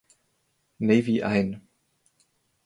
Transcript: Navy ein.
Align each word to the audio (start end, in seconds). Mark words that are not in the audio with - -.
Navy 0.79 1.21
ein. 1.21 1.61